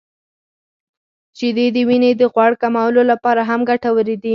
•شیدې 1.37 1.65
د 1.75 1.77
وینې 1.87 2.11
د 2.19 2.21
غوړ 2.33 2.51
کمولو 2.61 3.01
لپاره 3.11 3.41
هم 3.49 3.59
ګټورې 3.69 4.15
دي. 4.23 4.29